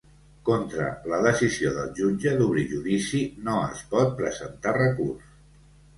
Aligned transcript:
Contra 0.47 0.85
la 1.11 1.19
decisió 1.25 1.73
del 1.75 1.93
jutge 2.01 2.33
d’obrir 2.39 2.65
judici 2.71 3.23
no 3.49 3.59
es 3.67 3.87
pot 3.95 4.19
presentar 4.23 4.75
recurs. 4.83 5.33